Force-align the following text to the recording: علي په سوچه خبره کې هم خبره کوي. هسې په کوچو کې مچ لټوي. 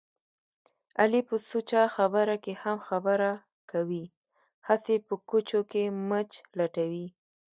علي 1.01 1.21
په 1.29 1.35
سوچه 1.49 1.81
خبره 1.95 2.35
کې 2.43 2.53
هم 2.63 2.77
خبره 2.87 3.31
کوي. 3.71 4.05
هسې 4.67 4.95
په 5.07 5.13
کوچو 5.29 5.59
کې 5.71 5.83
مچ 6.09 6.31
لټوي. 6.57 7.07